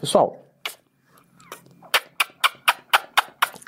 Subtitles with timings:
[0.00, 0.40] Pessoal,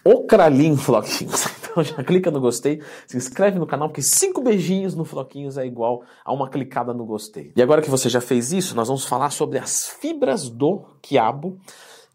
[0.05, 1.47] Ocralim Floquinhos.
[1.73, 5.65] Então já clica no gostei, se inscreve no canal, porque cinco beijinhos no Floquinhos é
[5.65, 7.51] igual a uma clicada no gostei.
[7.57, 11.59] E agora que você já fez isso, nós vamos falar sobre as fibras do quiabo,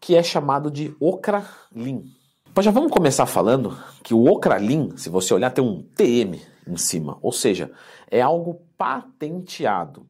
[0.00, 2.04] que é chamado de Ocralim.
[2.54, 6.76] Mas já vamos começar falando que o Ocralim, se você olhar, tem um TM em
[6.76, 7.72] cima, ou seja,
[8.08, 10.06] é algo patenteado.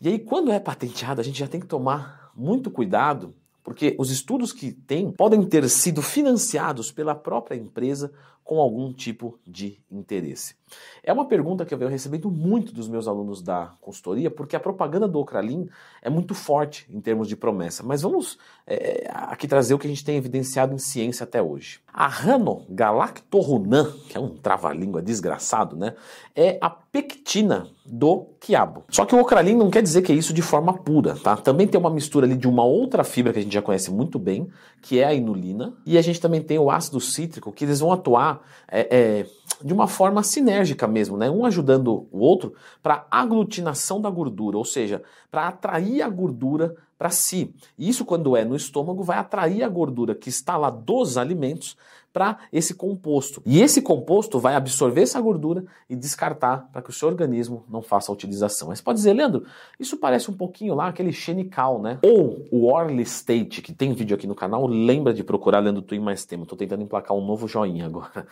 [0.00, 4.10] E aí, quando é patenteado, a gente já tem que tomar muito cuidado porque os
[4.10, 8.12] estudos que tem podem ter sido financiados pela própria empresa
[8.44, 10.54] com algum tipo de interesse.
[11.02, 14.60] É uma pergunta que eu venho recebendo muito dos meus alunos da consultoria, porque a
[14.60, 15.68] propaganda do Ocralin
[16.02, 17.82] é muito forte em termos de promessa.
[17.82, 21.80] Mas vamos é, aqui trazer o que a gente tem evidenciado em ciência até hoje.
[21.92, 25.94] A Ranogalactorunan, que é um trava-língua desgraçado, né,
[26.34, 28.84] é a pectina do quiabo.
[28.88, 31.36] Só que o Ocralin não quer dizer que é isso de forma pura, tá?
[31.36, 34.18] Também tem uma mistura ali de uma outra fibra que a gente já conhece muito
[34.18, 34.48] bem,
[34.80, 37.92] que é a inulina, e a gente também tem o ácido cítrico, que eles vão
[37.92, 38.33] atuar
[38.68, 39.26] é, é,
[39.62, 41.30] de uma forma sinérgica mesmo, né?
[41.30, 46.74] Um ajudando o outro para aglutinação da gordura, ou seja, para atrair a gordura
[47.04, 47.54] para si.
[47.78, 51.76] Isso, quando é no estômago, vai atrair a gordura que está lá dos alimentos
[52.14, 53.42] para esse composto.
[53.44, 57.82] E esse composto vai absorver essa gordura e descartar para que o seu organismo não
[57.82, 58.68] faça a utilização.
[58.68, 59.44] Mas pode dizer, Leandro,
[59.78, 61.98] isso parece um pouquinho lá aquele xenical, né?
[62.02, 66.00] Ou o Orly State, que tem vídeo aqui no canal, lembra de procurar Leandro Twin
[66.00, 66.44] mais tema.
[66.44, 68.26] Estou tentando emplacar um novo joinha agora.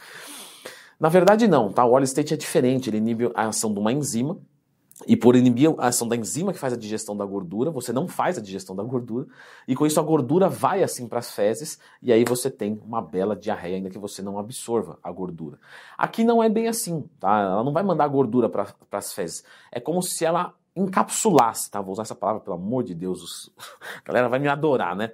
[0.99, 1.85] Na verdade, não, tá?
[1.85, 4.39] O Orly State é diferente, ele inibe a ação de uma enzima
[5.07, 8.09] e por inibir a ação da enzima que faz a digestão da gordura, você não
[8.09, 9.27] faz a digestão da gordura,
[9.67, 13.01] e com isso a gordura vai assim para as fezes, e aí você tem uma
[13.01, 15.59] bela diarreia, ainda que você não absorva a gordura.
[15.97, 17.41] Aqui não é bem assim, tá?
[17.41, 19.45] Ela não vai mandar a gordura para as fezes.
[19.71, 21.81] É como se ela encapsulasse, tá?
[21.81, 23.51] Vou usar essa palavra, pelo amor de Deus, os...
[24.03, 25.13] a galera vai me adorar, né?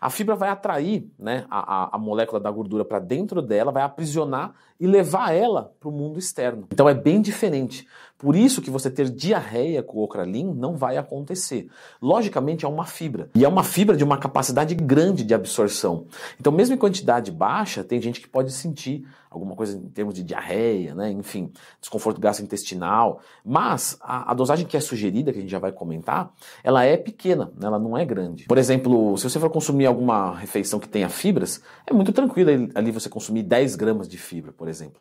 [0.00, 3.82] A fibra vai atrair né, a, a, a molécula da gordura para dentro dela, vai
[3.82, 6.66] aprisionar e levar ela para o mundo externo.
[6.70, 7.86] Então é bem diferente.
[8.18, 11.68] Por isso que você ter diarreia com o Ocralin não vai acontecer.
[12.00, 13.28] Logicamente é uma fibra.
[13.34, 16.06] E é uma fibra de uma capacidade grande de absorção.
[16.40, 20.22] Então, mesmo em quantidade baixa, tem gente que pode sentir alguma coisa em termos de
[20.22, 21.10] diarreia, né?
[21.10, 23.20] enfim, desconforto gastrointestinal.
[23.44, 26.32] Mas a, a, dosagem que é sugerida, que a gente já vai comentar,
[26.64, 27.66] ela é pequena, né?
[27.66, 28.44] ela não é grande.
[28.44, 32.90] Por exemplo, se você for consumir alguma refeição que tenha fibras, é muito tranquilo ali
[32.90, 35.00] você consumir 10 gramas de fibra, por exemplo.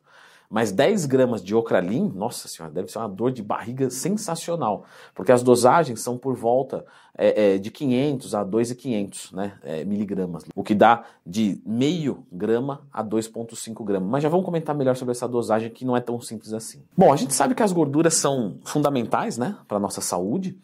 [0.50, 5.32] Mas 10 gramas de ocralin, nossa senhora, deve ser uma dor de barriga sensacional, porque
[5.32, 6.86] as dosagens são por volta
[7.18, 12.88] é, é, de 500 a 2,500 né, é, miligramas, o que dá de meio grama
[12.94, 14.10] a 2,5 gramas.
[14.10, 16.84] Mas já vamos comentar melhor sobre essa dosagem que não é tão simples assim.
[16.96, 20.58] Bom, a gente sabe que as gorduras são fundamentais né, para a nossa saúde.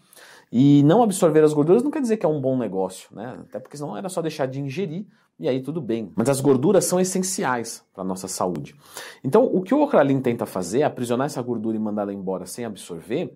[0.54, 3.38] E não absorver as gorduras não quer dizer que é um bom negócio, né?
[3.48, 5.06] Até porque senão era só deixar de ingerir
[5.41, 6.12] e aí tudo bem.
[6.16, 8.75] Mas as gorduras são essenciais para a nossa saúde.
[9.24, 12.63] Então, o que o Ocralin tenta fazer é aprisionar essa gordura e mandá-la embora sem
[12.63, 13.35] absorver.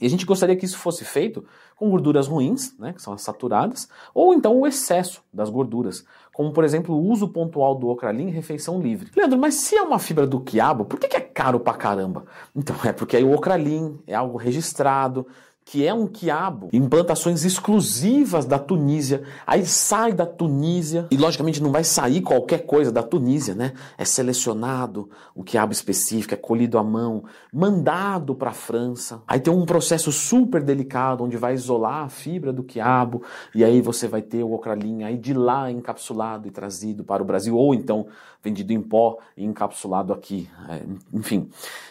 [0.00, 1.44] E a gente gostaria que isso fosse feito
[1.76, 6.52] com gorduras ruins, né, que são as saturadas, ou então o excesso das gorduras, como
[6.52, 9.10] por exemplo o uso pontual do Ocralin em refeição livre.
[9.16, 12.24] Leandro, mas se é uma fibra do quiabo, por que, é caro pra caramba?
[12.54, 15.26] Então é porque aí o Ocralin é algo registrado,
[15.64, 19.22] que é um quiabo, implantações exclusivas da Tunísia.
[19.46, 23.74] Aí sai da Tunísia e logicamente não vai sair qualquer coisa da Tunísia, né?
[23.96, 29.22] É selecionado o quiabo específico, é colhido à mão, mandado para a França.
[29.28, 33.22] Aí tem um processo super delicado onde vai isolar a fibra do quiabo
[33.54, 37.26] e aí você vai ter o ocralin aí de lá encapsulado e trazido para o
[37.26, 38.06] Brasil ou então
[38.42, 40.48] vendido em pó e encapsulado aqui.
[40.68, 40.82] É,
[41.12, 41.48] enfim,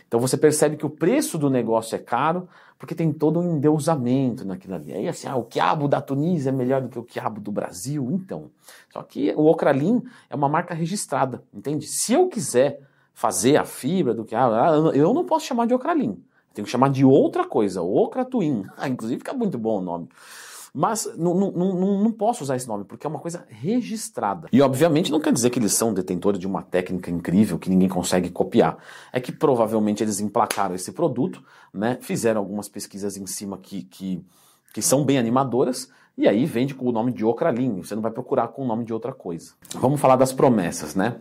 [0.09, 2.49] então você percebe que o preço do negócio é caro
[2.79, 4.91] porque tem todo um endeusamento naquilo ali.
[4.91, 8.09] Aí assim, ah, o quiabo da Tunísia é melhor do que o quiabo do Brasil,
[8.11, 8.49] então.
[8.91, 11.85] Só que o Ocralin é uma marca registrada, entende?
[11.85, 12.79] Se eu quiser
[13.13, 16.19] fazer a fibra do quiabo, ah, eu não posso chamar de Ocralin.
[16.55, 18.65] Tenho que chamar de outra coisa, Ocratuin.
[18.75, 20.09] Ah, inclusive fica muito bom o nome.
[20.79, 24.47] Mas não, posso usar esse nome, porque é uma coisa registrada.
[24.49, 27.89] E obviamente não quer dizer que eles são detentores de uma técnica incrível que ninguém
[27.89, 28.77] consegue copiar.
[29.11, 31.43] É que provavelmente eles emplacaram esse produto,
[31.73, 31.97] né?
[31.99, 34.23] Fizeram algumas pesquisas em cima que, que,
[34.73, 35.91] que são bem animadoras.
[36.17, 38.85] E aí vende com o nome de Ocralin, você não vai procurar com o nome
[38.85, 39.55] de outra coisa.
[39.75, 41.17] Vamos falar das promessas, né?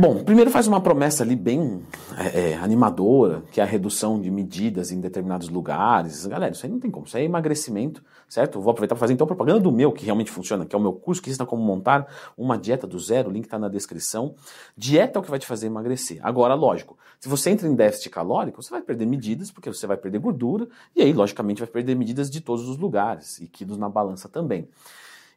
[0.00, 1.82] Bom, primeiro faz uma promessa ali bem
[2.16, 6.24] é, é, animadora, que é a redução de medidas em determinados lugares.
[6.24, 8.58] Galera, isso aí não tem como, isso aí é emagrecimento, certo?
[8.62, 10.94] Vou aproveitar para fazer então propaganda do meu, que realmente funciona, que é o meu
[10.94, 14.34] curso que ensina como montar uma dieta do zero, o link está na descrição.
[14.74, 16.18] Dieta é o que vai te fazer emagrecer.
[16.22, 19.98] Agora, lógico, se você entra em déficit calórico, você vai perder medidas, porque você vai
[19.98, 20.66] perder gordura,
[20.96, 24.66] e aí, logicamente, vai perder medidas de todos os lugares, e quilos na balança também.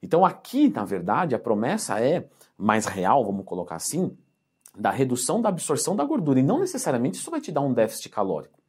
[0.02, 2.28] Então aqui, na verdade, a promessa é
[2.58, 4.16] mais real, vamos colocar assim,
[4.78, 6.40] da redução da absorção da gordura.
[6.40, 8.64] E não necessariamente isso vai te dar um déficit calórico.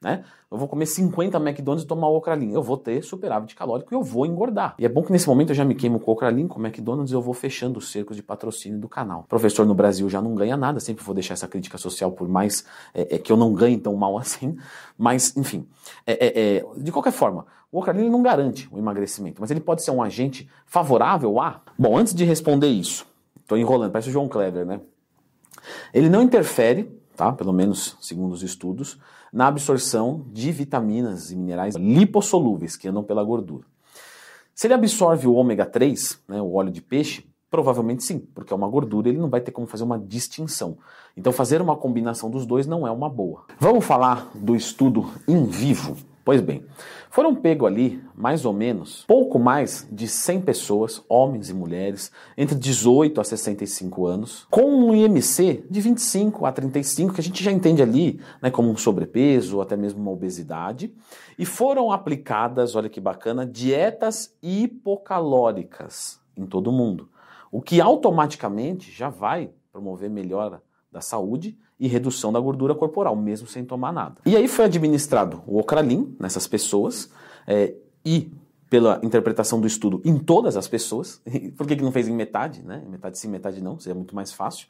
[0.00, 0.24] Né?
[0.48, 2.52] Eu vou comer 50 McDonald's e tomar Ocralin.
[2.52, 4.76] Eu vou ter superávit calórico e eu vou engordar.
[4.78, 7.14] E é bom que nesse momento eu já me queimo com Ocralin, com McDonald's e
[7.14, 9.24] eu vou fechando os cercos de patrocínio do canal.
[9.28, 12.64] Professor no Brasil já não ganha nada, sempre vou deixar essa crítica social por mais
[12.94, 14.56] é, é, que eu não ganhe tão mal assim.
[14.96, 15.66] Mas, enfim,
[16.06, 19.82] é, é, é de qualquer forma, o Ocralin não garante o emagrecimento, mas ele pode
[19.82, 21.60] ser um agente favorável a...
[21.76, 23.04] Bom, antes de responder isso,
[23.40, 24.80] estou enrolando, parece o João Kleber, né?
[25.92, 26.84] Ele não interfere,
[27.16, 27.32] tá?
[27.32, 28.98] pelo menos segundo os estudos,
[29.32, 33.66] na absorção de vitaminas e minerais lipossolúveis que andam pela gordura.
[34.54, 38.56] Se ele absorve o ômega 3, né, o óleo de peixe, provavelmente sim, porque é
[38.56, 40.78] uma gordura, ele não vai ter como fazer uma distinção.
[41.16, 43.44] Então fazer uma combinação dos dois não é uma boa.
[43.58, 45.96] Vamos falar do estudo in vivo.
[46.28, 46.62] Pois bem,
[47.08, 52.54] foram pego ali, mais ou menos, pouco mais de 100 pessoas, homens e mulheres, entre
[52.54, 57.50] 18 a 65 anos, com um IMC de 25 a 35, que a gente já
[57.50, 60.94] entende ali né, como um sobrepeso ou até mesmo uma obesidade,
[61.38, 67.08] e foram aplicadas, olha que bacana, dietas hipocalóricas em todo o mundo,
[67.50, 73.46] o que automaticamente já vai promover melhora da saúde e redução da gordura corporal, mesmo
[73.46, 74.16] sem tomar nada.
[74.26, 77.10] E aí foi administrado o Ocralin nessas pessoas
[77.46, 78.30] é, e
[78.68, 81.22] pela interpretação do estudo em todas as pessoas.
[81.56, 82.82] Por que, que não fez em metade, né?
[82.88, 84.66] Metade sim, metade não, seria muito mais fácil.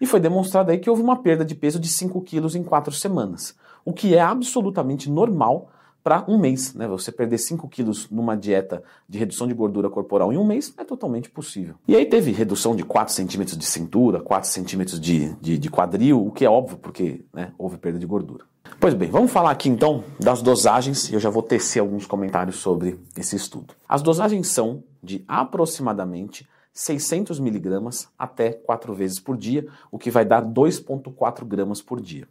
[0.00, 2.92] E foi demonstrado aí que houve uma perda de peso de 5 quilos em 4
[2.92, 5.70] semanas, o que é absolutamente normal
[6.08, 6.72] para um mês.
[6.72, 6.88] Né?
[6.88, 10.82] Você perder 5 quilos numa dieta de redução de gordura corporal em um mês é
[10.82, 11.74] totalmente possível.
[11.86, 16.26] E aí teve redução de 4 centímetros de cintura, 4 centímetros de, de, de quadril,
[16.26, 18.46] o que é óbvio porque né, houve perda de gordura.
[18.80, 22.56] Pois bem, vamos falar aqui então das dosagens e eu já vou tecer alguns comentários
[22.56, 23.74] sobre esse estudo.
[23.86, 30.24] As dosagens são de aproximadamente 600 miligramas até 4 vezes por dia, o que vai
[30.24, 32.26] dar 2,4 gramas por dia.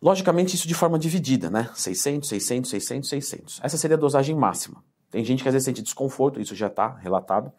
[0.00, 1.70] Logicamente, isso de forma dividida, né?
[1.74, 3.60] 600, 600, 600, 600.
[3.62, 4.84] Essa seria a dosagem máxima.
[5.10, 7.50] Tem gente que às vezes sente desconforto, isso já está relatado.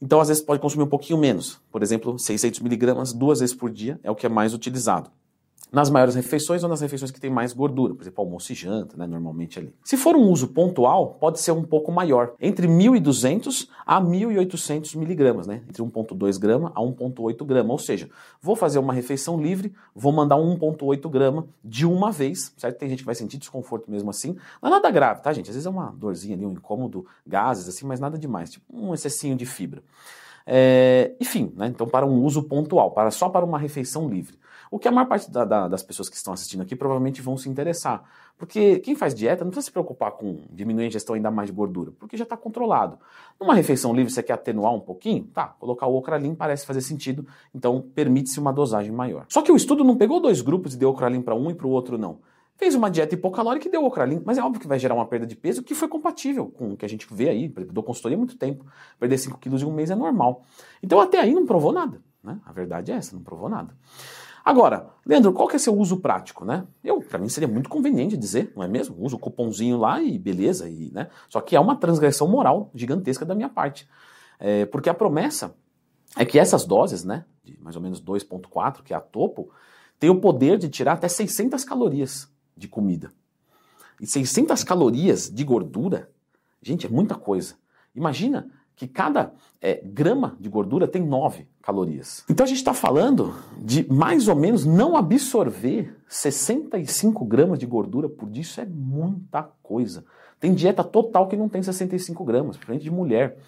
[0.00, 1.60] Então, às vezes, pode consumir um pouquinho menos.
[1.70, 5.10] Por exemplo, 600 miligramas duas vezes por dia é o que é mais utilizado
[5.70, 8.96] nas maiores refeições ou nas refeições que tem mais gordura, por exemplo, almoço e janta,
[8.96, 9.74] né, normalmente ali.
[9.82, 15.46] Se for um uso pontual, pode ser um pouco maior, entre 1.200 a 1.800 miligramas,
[15.46, 18.10] né, entre 1.2 grama a 1.8 grama, ou seja,
[18.40, 22.78] vou fazer uma refeição livre, vou mandar um 1.8 grama de uma vez, certo?
[22.78, 25.48] Tem gente que vai sentir desconforto mesmo assim, não é nada grave, tá gente?
[25.48, 28.92] Às vezes é uma dorzinha ali, um incômodo, gases assim, mas nada demais, tipo um
[28.92, 29.82] excessinho de fibra.
[30.46, 34.36] É, enfim, né, então para um uso pontual, para só para uma refeição livre.
[34.70, 37.36] O que a maior parte da, da, das pessoas que estão assistindo aqui provavelmente vão
[37.36, 38.02] se interessar.
[38.38, 41.54] Porque quem faz dieta não precisa se preocupar com diminuir a ingestão ainda mais de
[41.54, 42.98] gordura, porque já está controlado.
[43.38, 45.24] Numa refeição livre, você quer atenuar um pouquinho?
[45.24, 49.26] Tá, colocar o Ocralin parece fazer sentido, então permite-se uma dosagem maior.
[49.28, 51.66] Só que o estudo não pegou dois grupos e deu Ocralin para um e para
[51.66, 52.18] o outro, não
[52.62, 55.26] fez uma dieta hipocalórica e deu Ocralin, mas é óbvio que vai gerar uma perda
[55.26, 58.18] de peso que foi compatível com o que a gente vê aí, dou consultoria há
[58.20, 58.64] muito tempo,
[59.00, 60.44] perder 5 quilos em um mês é normal.
[60.80, 62.38] Então até aí não provou nada, né?
[62.46, 63.76] A verdade é essa, não provou nada.
[64.44, 66.64] Agora, Leandro, qual que é seu uso prático, né?
[66.84, 68.94] Eu, para mim seria muito conveniente dizer, não é mesmo?
[69.04, 71.08] Uso o cupomzinho lá e beleza, e, né?
[71.28, 73.88] Só que é uma transgressão moral gigantesca da minha parte.
[74.38, 75.52] É, porque a promessa
[76.16, 79.50] é que essas doses, né, de mais ou menos 2.4, que é a topo,
[79.98, 83.12] tem o poder de tirar até 600 calorias de comida.
[84.00, 86.10] E 600 calorias de gordura,
[86.60, 87.54] gente, é muita coisa.
[87.94, 92.24] Imagina que cada é, grama de gordura tem 9 calorias.
[92.28, 98.08] Então a gente está falando de mais ou menos não absorver 65 gramas de gordura
[98.08, 98.42] por dia.
[98.42, 100.04] Isso é muita coisa.
[100.40, 103.38] Tem dieta total que não tem 65 gramas, principalmente de mulher.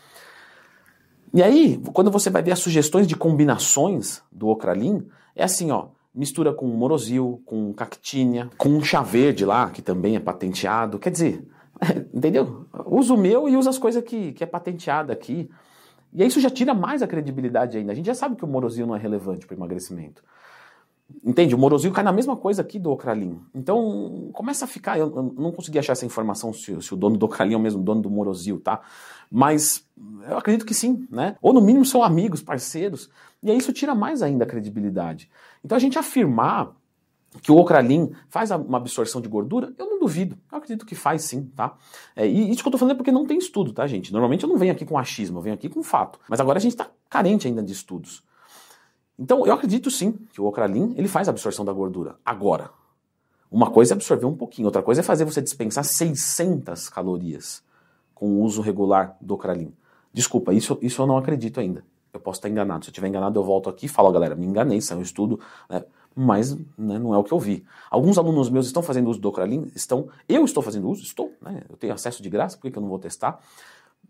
[1.33, 5.89] E aí, quando você vai ver as sugestões de combinações do Ocralin, é assim, ó,
[6.15, 10.99] mistura com morosil, com cactínia, com um chá verde lá, que também é patenteado.
[10.99, 11.47] Quer dizer,
[12.15, 12.67] entendeu?
[12.87, 15.51] Usa o meu e usa as coisas que, que é patenteada aqui.
[16.13, 17.93] E aí isso já tira mais a credibilidade ainda.
[17.93, 20.23] A gente já sabe que o morosil não é relevante para emagrecimento.
[21.25, 21.55] Entende?
[21.55, 23.41] O morosil cai na mesma coisa aqui do Ocralin.
[23.55, 24.99] Então, começa a ficar.
[24.99, 27.61] Eu, eu não consegui achar essa informação se, se, o dono do Ocralin é o
[27.61, 28.81] mesmo dono do morosil, tá?
[29.31, 29.85] Mas
[30.29, 31.37] eu acredito que sim, né?
[31.41, 33.11] Ou no mínimo são amigos, parceiros.
[33.43, 35.31] E aí isso tira mais ainda a credibilidade.
[35.65, 36.75] Então a gente afirmar
[37.43, 40.39] que o Ocralin faz uma absorção de gordura, eu não duvido.
[40.51, 41.77] Eu acredito que faz sim, tá?
[42.15, 44.13] É, e isso que eu tô falando é porque não tem estudo, tá, gente?
[44.13, 46.19] Normalmente eu não venho aqui com achismo, eu venho aqui com fato.
[46.29, 48.23] Mas agora a gente tá carente ainda de estudos.
[49.19, 52.17] Então, eu acredito sim que o Ocralin, ele faz a absorção da gordura.
[52.25, 52.71] Agora,
[53.51, 57.63] uma coisa é absorver um pouquinho, outra coisa é fazer você dispensar 600 calorias
[58.15, 59.73] com o uso regular do Ocralin.
[60.13, 61.85] Desculpa, isso, isso eu não acredito ainda.
[62.13, 62.85] Eu posso estar enganado.
[62.85, 65.41] Se eu estiver enganado, eu volto aqui e falo, galera, me enganei, saiu um estudo,
[65.69, 65.83] né?
[66.15, 67.65] mas né, não é o que eu vi.
[67.91, 71.63] Alguns alunos meus estão fazendo uso do Ocralin, estão, eu estou fazendo uso, estou, né?
[71.69, 73.41] eu tenho acesso de graça, por que eu não vou testar?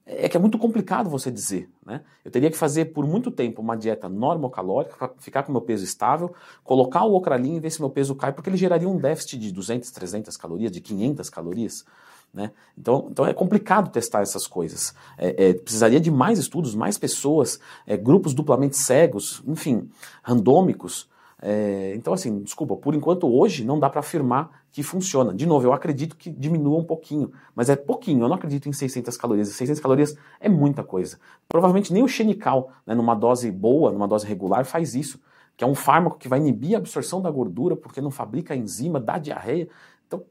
[0.05, 2.03] É que é muito complicado você dizer, né?
[2.23, 6.35] Eu teria que fazer por muito tempo uma dieta normocalórica, ficar com meu peso estável,
[6.63, 9.51] colocar o Ocralin e ver se meu peso cai, porque ele geraria um déficit de
[9.51, 11.87] 200, 300 calorias, de 500 calorias.
[12.35, 12.51] Né?
[12.77, 14.93] Então, então é complicado testar essas coisas.
[15.17, 19.89] É, é, precisaria de mais estudos, mais pessoas, é, grupos duplamente cegos, enfim,
[20.21, 21.09] randômicos.
[21.41, 25.33] É, então, assim, desculpa, por enquanto hoje não dá para afirmar que funciona.
[25.33, 28.25] De novo, eu acredito que diminua um pouquinho, mas é pouquinho.
[28.25, 29.49] Eu não acredito em 600 calorias.
[29.51, 31.21] 600 calorias é muita coisa.
[31.49, 35.21] Provavelmente nem o xenical, né, numa dose boa, numa dose regular, faz isso.
[35.57, 38.99] Que é um fármaco que vai inibir a absorção da gordura porque não fabrica enzima,
[38.99, 39.69] dá diarreia.
[40.09, 40.25] Então,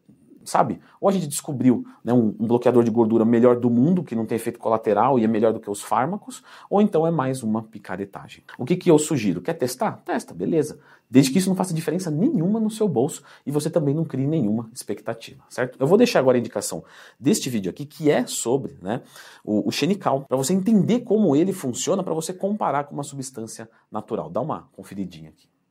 [0.46, 0.80] sabe?
[1.00, 4.26] Ou a gente descobriu né, um, um, bloqueador de gordura melhor do mundo, que não
[4.26, 7.64] tem efeito colateral e é melhor do que os fármacos, ou então é mais uma
[7.64, 8.44] picaretagem.
[8.58, 9.42] O que, que eu sugiro?
[9.42, 10.02] Quer testar?
[10.06, 10.80] Testa, beleza.
[11.10, 14.26] Desde que isso não faça diferença nenhuma no seu bolso e você também não crie
[14.26, 15.78] nenhuma expectativa, certo?
[15.80, 16.84] Eu vou deixar agora a indicação
[17.20, 19.02] deste vídeo aqui, que é sobre né,
[19.44, 23.70] o, o xenical, para você entender como ele funciona, para você comparar com uma substância
[23.92, 24.30] natural.
[24.30, 25.53] Dá uma conferidinha aqui.